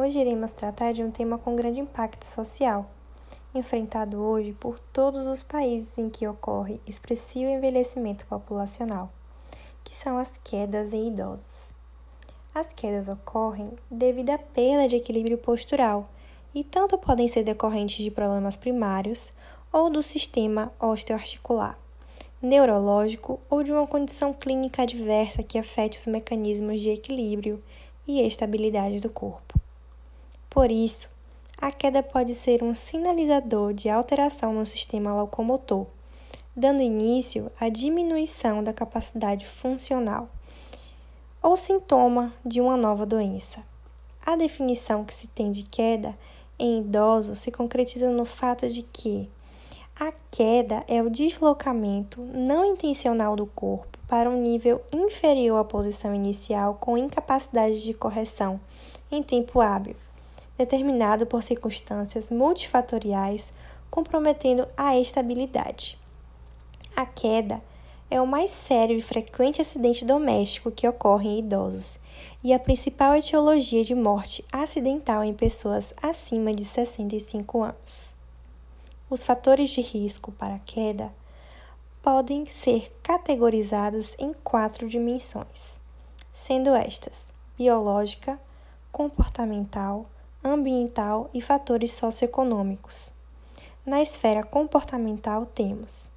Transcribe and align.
Hoje 0.00 0.20
iremos 0.20 0.52
tratar 0.52 0.92
de 0.92 1.02
um 1.02 1.10
tema 1.10 1.38
com 1.38 1.56
grande 1.56 1.80
impacto 1.80 2.22
social, 2.24 2.88
enfrentado 3.52 4.22
hoje 4.22 4.52
por 4.52 4.78
todos 4.78 5.26
os 5.26 5.42
países 5.42 5.98
em 5.98 6.08
que 6.08 6.24
ocorre 6.24 6.80
expressivo 6.86 7.50
envelhecimento 7.50 8.24
populacional, 8.26 9.10
que 9.82 9.92
são 9.92 10.16
as 10.16 10.38
quedas 10.44 10.92
em 10.92 11.08
idosos. 11.08 11.74
As 12.54 12.68
quedas 12.68 13.08
ocorrem 13.08 13.72
devido 13.90 14.30
à 14.30 14.38
perda 14.38 14.86
de 14.86 14.94
equilíbrio 14.94 15.36
postural 15.36 16.08
e 16.54 16.62
tanto 16.62 16.96
podem 16.96 17.26
ser 17.26 17.42
decorrentes 17.42 17.96
de 17.96 18.12
problemas 18.12 18.54
primários 18.54 19.32
ou 19.72 19.90
do 19.90 20.00
sistema 20.00 20.72
osteoarticular, 20.78 21.76
neurológico 22.40 23.40
ou 23.50 23.64
de 23.64 23.72
uma 23.72 23.84
condição 23.84 24.32
clínica 24.32 24.82
adversa 24.82 25.42
que 25.42 25.58
afete 25.58 25.98
os 25.98 26.06
mecanismos 26.06 26.80
de 26.80 26.90
equilíbrio 26.90 27.60
e 28.06 28.20
estabilidade 28.20 29.00
do 29.00 29.10
corpo. 29.10 29.58
Por 30.58 30.72
isso, 30.72 31.08
a 31.56 31.70
queda 31.70 32.02
pode 32.02 32.34
ser 32.34 32.64
um 32.64 32.74
sinalizador 32.74 33.72
de 33.72 33.88
alteração 33.88 34.52
no 34.52 34.66
sistema 34.66 35.14
locomotor, 35.14 35.86
dando 36.56 36.82
início 36.82 37.48
à 37.60 37.68
diminuição 37.68 38.64
da 38.64 38.72
capacidade 38.72 39.46
funcional, 39.46 40.28
ou 41.40 41.56
sintoma 41.56 42.34
de 42.44 42.60
uma 42.60 42.76
nova 42.76 43.06
doença. 43.06 43.62
A 44.26 44.34
definição 44.34 45.04
que 45.04 45.14
se 45.14 45.28
tem 45.28 45.52
de 45.52 45.62
queda 45.62 46.18
em 46.58 46.80
idosos 46.80 47.38
se 47.38 47.52
concretiza 47.52 48.10
no 48.10 48.24
fato 48.24 48.68
de 48.68 48.82
que 48.82 49.30
a 49.94 50.12
queda 50.28 50.82
é 50.88 51.00
o 51.00 51.08
deslocamento 51.08 52.20
não 52.20 52.64
intencional 52.64 53.36
do 53.36 53.46
corpo 53.46 53.96
para 54.08 54.28
um 54.28 54.42
nível 54.42 54.82
inferior 54.92 55.58
à 55.60 55.62
posição 55.62 56.12
inicial 56.12 56.74
com 56.80 56.98
incapacidade 56.98 57.80
de 57.80 57.94
correção 57.94 58.60
em 59.08 59.22
tempo 59.22 59.60
hábil, 59.60 59.94
determinado 60.58 61.24
por 61.24 61.42
circunstâncias 61.42 62.30
multifatoriais 62.30 63.52
comprometendo 63.88 64.68
a 64.76 64.98
estabilidade. 64.98 65.98
A 66.94 67.06
queda 67.06 67.62
é 68.10 68.20
o 68.20 68.26
mais 68.26 68.50
sério 68.50 68.96
e 68.96 69.02
frequente 69.02 69.60
acidente 69.60 70.04
doméstico 70.04 70.70
que 70.70 70.88
ocorre 70.88 71.28
em 71.28 71.38
idosos 71.38 72.00
e 72.42 72.52
a 72.52 72.58
principal 72.58 73.14
etiologia 73.14 73.84
de 73.84 73.94
morte 73.94 74.44
acidental 74.50 75.22
em 75.22 75.32
pessoas 75.32 75.94
acima 76.02 76.52
de 76.52 76.64
65 76.64 77.62
anos. 77.62 78.16
Os 79.08 79.22
fatores 79.22 79.70
de 79.70 79.80
risco 79.80 80.32
para 80.32 80.56
a 80.56 80.58
queda 80.58 81.12
podem 82.02 82.46
ser 82.46 82.92
categorizados 83.02 84.14
em 84.18 84.32
quatro 84.32 84.88
dimensões, 84.88 85.80
sendo 86.32 86.74
estas 86.74 87.32
biológica, 87.56 88.40
comportamental, 88.90 90.06
ambiental 90.48 91.30
e 91.32 91.40
fatores 91.40 91.92
socioeconômicos. 91.92 93.12
Na 93.84 94.02
esfera 94.02 94.42
comportamental, 94.42 95.46
temos 95.46 96.10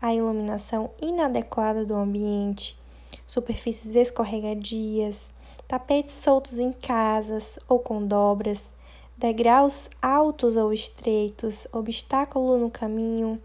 a 0.00 0.14
iluminação 0.14 0.90
inadequada 1.00 1.84
do 1.84 1.94
ambiente, 1.94 2.78
superfícies 3.26 3.96
escorregadias, 3.96 5.32
tapetes 5.66 6.14
soltos 6.14 6.58
em 6.58 6.72
casas 6.72 7.58
ou 7.68 7.78
com 7.78 8.06
dobras, 8.06 8.70
degraus 9.16 9.88
altos 10.00 10.56
ou 10.56 10.72
estreitos, 10.72 11.66
obstáculo 11.72 12.58
no 12.58 12.70
caminho, 12.70 13.40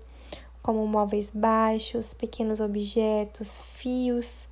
como 0.61 0.85
móveis 0.85 1.31
baixos, 1.33 2.13
pequenos 2.13 2.59
objetos, 2.59 3.57
fios, 3.57 4.47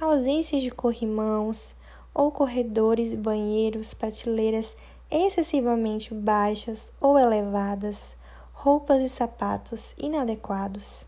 ausências 0.00 0.62
de 0.62 0.70
corrimãos 0.70 1.74
ou 2.14 2.30
corredores, 2.30 3.14
banheiros, 3.14 3.92
prateleiras 3.92 4.74
excessivamente 5.10 6.14
baixas 6.14 6.92
ou 7.00 7.18
elevadas, 7.18 8.16
roupas 8.52 9.02
e 9.02 9.08
sapatos 9.08 9.94
inadequados. 9.98 11.06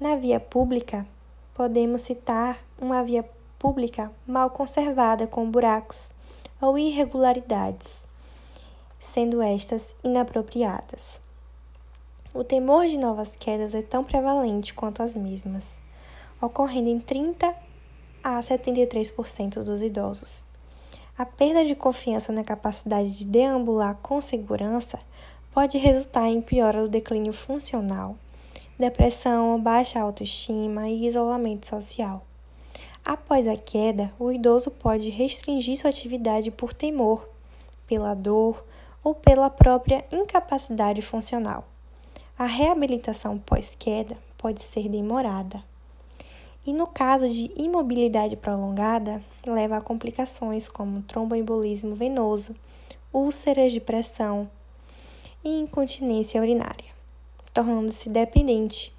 Na 0.00 0.16
via 0.16 0.40
pública, 0.40 1.06
podemos 1.54 2.00
citar 2.00 2.58
uma 2.80 3.02
via 3.02 3.24
pública 3.58 4.10
mal 4.26 4.50
conservada 4.50 5.26
com 5.26 5.50
buracos 5.50 6.12
ou 6.60 6.78
irregularidades 6.78 8.04
sendo 9.04 9.42
estas 9.42 9.94
inapropriadas. 10.02 11.20
O 12.32 12.42
temor 12.42 12.86
de 12.86 12.98
novas 12.98 13.36
quedas 13.36 13.74
é 13.74 13.82
tão 13.82 14.02
prevalente 14.02 14.74
quanto 14.74 15.02
as 15.02 15.14
mesmas, 15.14 15.78
ocorrendo 16.40 16.88
em 16.88 16.98
30 16.98 17.54
a 18.24 18.40
73% 18.40 19.62
dos 19.62 19.82
idosos. 19.82 20.42
A 21.16 21.24
perda 21.24 21.64
de 21.64 21.76
confiança 21.76 22.32
na 22.32 22.42
capacidade 22.42 23.16
de 23.16 23.24
deambular 23.24 23.96
com 24.02 24.20
segurança 24.20 24.98
pode 25.52 25.78
resultar 25.78 26.26
em 26.26 26.42
piora 26.42 26.82
do 26.82 26.88
declínio 26.88 27.32
funcional, 27.32 28.16
depressão, 28.76 29.60
baixa 29.62 30.00
autoestima 30.00 30.88
e 30.88 31.06
isolamento 31.06 31.68
social. 31.68 32.26
Após 33.04 33.46
a 33.46 33.56
queda, 33.56 34.12
o 34.18 34.32
idoso 34.32 34.72
pode 34.72 35.08
restringir 35.08 35.78
sua 35.78 35.90
atividade 35.90 36.50
por 36.50 36.74
temor, 36.74 37.28
pela 37.86 38.12
dor 38.14 38.64
ou 39.04 39.14
pela 39.14 39.48
própria 39.48 40.04
incapacidade 40.10 41.00
funcional. 41.00 41.64
A 42.36 42.46
reabilitação 42.46 43.38
pós-queda 43.38 44.18
pode 44.36 44.64
ser 44.64 44.88
demorada. 44.88 45.62
E 46.66 46.72
no 46.72 46.86
caso 46.86 47.28
de 47.28 47.52
imobilidade 47.56 48.36
prolongada, 48.36 49.22
leva 49.46 49.76
a 49.76 49.80
complicações 49.82 50.68
como 50.68 51.02
tromboembolismo 51.02 51.94
venoso, 51.94 52.56
úlceras 53.12 53.70
de 53.72 53.80
pressão 53.80 54.50
e 55.44 55.58
incontinência 55.58 56.40
urinária, 56.40 56.92
tornando-se 57.52 58.08
dependente. 58.08 58.94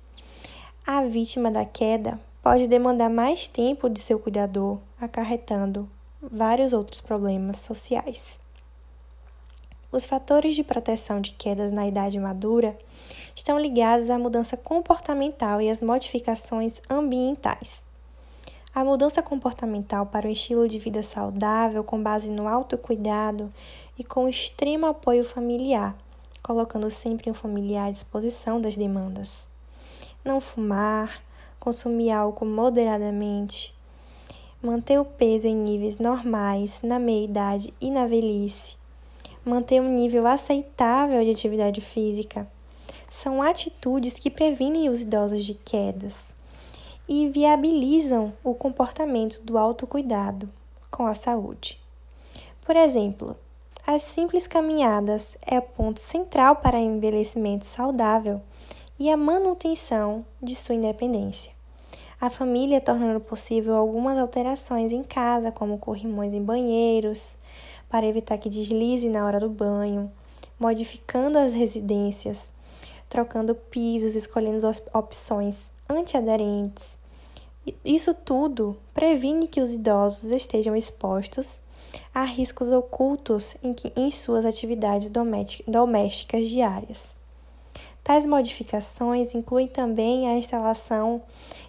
A 0.86 1.04
vítima 1.04 1.50
da 1.50 1.66
queda 1.66 2.20
pode 2.44 2.68
demandar 2.68 3.10
mais 3.10 3.48
tempo 3.48 3.90
de 3.90 4.00
seu 4.00 4.20
cuidador, 4.20 4.78
acarretando 5.02 5.90
vários 6.22 6.74
outros 6.74 7.02
problemas 7.02 7.58
sociais. 7.58 8.40
Os 9.92 10.06
fatores 10.06 10.56
de 10.56 10.64
proteção 10.64 11.22
de 11.22 11.32
quedas 11.32 11.72
na 11.72 11.88
idade 11.88 12.20
madura 12.20 12.78
estão 13.36 13.60
ligados 13.60 14.10
à 14.10 14.18
mudança 14.18 14.56
comportamental 14.56 15.62
e 15.62 15.70
às 15.70 15.82
modificações 15.82 16.82
ambientais. 16.90 17.84
A 18.74 18.84
mudança 18.84 19.22
comportamental 19.22 20.06
para 20.06 20.28
um 20.28 20.32
estilo 20.32 20.68
de 20.68 20.80
vida 20.80 21.04
saudável 21.04 21.84
com 21.84 22.02
base 22.02 22.30
no 22.30 22.48
autocuidado 22.48 23.54
e 24.00 24.04
com 24.04 24.28
extremo 24.28 24.86
apoio 24.86 25.24
familiar, 25.24 25.96
colocando 26.42 26.90
sempre 26.90 27.30
um 27.30 27.34
familiar 27.34 27.90
à 27.90 27.92
disposição 27.92 28.60
das 28.60 28.78
demandas. 28.78 29.46
Não 30.24 30.42
fumar, 30.42 31.22
consumir 31.60 32.12
álcool 32.12 32.46
moderadamente, 32.46 33.76
manter 34.64 35.00
o 35.00 35.06
peso 35.06 35.48
em 35.48 35.56
níveis 35.56 35.98
normais 35.98 36.80
na 36.82 36.98
meia-idade 36.98 37.74
e 37.80 37.92
na 37.92 38.08
velhice 38.08 38.78
manter 39.46 39.80
um 39.80 39.90
nível 39.90 40.26
aceitável 40.26 41.24
de 41.24 41.30
atividade 41.30 41.80
física. 41.80 42.48
São 43.10 43.42
atitudes 43.42 44.14
que 44.14 44.30
previnem 44.30 44.90
os 44.90 45.02
idosos 45.02 45.46
de 45.46 45.54
quedas 45.54 46.34
e 47.08 47.30
viabilizam 47.30 48.34
o 48.44 48.54
comportamento 48.54 49.42
do 49.42 49.58
autocuidado 49.58 50.50
com 50.90 51.06
a 51.06 51.16
saúde. 51.16 51.80
Por 52.62 52.76
exemplo, 52.76 53.38
as 53.86 54.02
simples 54.02 54.48
caminhadas 54.48 55.38
é 55.46 55.62
ponto 55.62 56.02
central 56.02 56.56
para 56.56 56.80
envelhecimento 56.80 57.68
saudável 57.68 58.42
e 58.98 59.12
a 59.12 59.18
manutenção 59.18 60.26
de 60.42 60.56
sua 60.56 60.74
independência. 60.74 61.52
A 62.20 62.30
família 62.30 62.82
tornando 62.82 63.20
possível 63.20 63.76
algumas 63.76 64.18
alterações 64.18 64.92
em 64.92 65.04
casa, 65.04 65.52
como 65.52 65.78
corrimões 65.78 66.34
em 66.34 66.42
banheiros, 66.42 67.36
para 67.90 68.08
evitar 68.08 68.38
que 68.38 68.50
deslize 68.50 69.08
na 69.10 69.26
hora 69.26 69.40
do 69.40 69.50
banho, 69.50 70.12
modificando 70.60 71.38
as 71.38 71.54
residências, 71.54 72.50
trocando 73.16 73.56
pisos, 73.56 74.14
escolhendo 74.14 74.70
opções 74.94 75.72
antiaderentes. 75.90 76.98
Isso 77.84 78.14
tudo 78.14 78.76
previne 78.94 79.48
que 79.48 79.62
os 79.62 79.72
idosos 79.72 80.32
estejam 80.32 80.76
expostos 80.76 81.62
a 82.14 82.26
riscos 82.26 82.70
ocultos 82.74 83.56
em, 83.64 83.74
que, 83.74 83.94
em 83.96 84.12
suas 84.12 84.44
atividades 84.44 85.10
domésticas 85.66 86.46
diárias. 86.50 87.16
Tais 88.04 88.26
modificações 88.26 89.34
incluem 89.34 89.70
também 89.70 90.28
a 90.28 90.38
instalação 90.38 91.24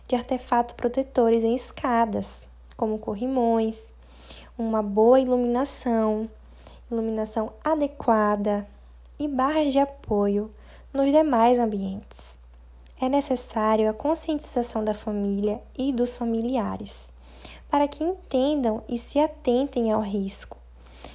de 0.08 0.16
artefatos 0.16 0.74
protetores 0.74 1.44
em 1.44 1.54
escadas, 1.54 2.44
como 2.76 2.98
corrimões, 2.98 3.92
uma 4.58 4.82
boa 4.82 5.20
iluminação, 5.20 6.28
iluminação 6.90 7.52
adequada 7.62 8.66
e 9.16 9.28
barras 9.28 9.70
de 9.70 9.78
apoio 9.78 10.50
nos 10.96 11.12
demais 11.12 11.58
ambientes. 11.58 12.36
É 13.00 13.08
necessário 13.08 13.90
a 13.90 13.92
conscientização 13.92 14.82
da 14.82 14.94
família 14.94 15.60
e 15.76 15.92
dos 15.92 16.16
familiares 16.16 17.10
para 17.68 17.86
que 17.86 18.02
entendam 18.02 18.82
e 18.88 18.96
se 18.96 19.18
atentem 19.18 19.92
ao 19.92 20.00
risco 20.00 20.56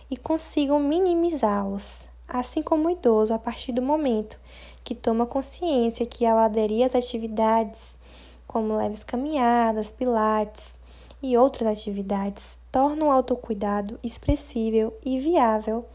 e 0.09 0.15
consigam 0.15 0.79
minimizá-los, 0.79 2.07
assim 2.27 2.61
como 2.61 2.87
o 2.87 2.91
idoso, 2.91 3.33
a 3.33 3.39
partir 3.39 3.71
do 3.71 3.81
momento 3.81 4.39
que 4.83 4.93
toma 4.93 5.25
consciência 5.25 6.05
que, 6.05 6.25
ao 6.25 6.37
aderir 6.37 6.85
às 6.85 6.95
atividades, 6.95 7.97
como 8.45 8.77
leves 8.77 9.03
caminhadas, 9.03 9.91
pilates 9.91 10.77
e 11.21 11.37
outras 11.37 11.79
atividades, 11.79 12.59
tornam 12.71 13.07
o 13.07 13.11
autocuidado 13.11 13.99
expressível 14.03 14.95
e 15.03 15.19
viável 15.19 15.85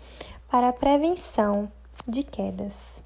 para 0.48 0.68
a 0.68 0.72
prevenção 0.72 1.70
de 2.06 2.22
quedas. 2.22 3.05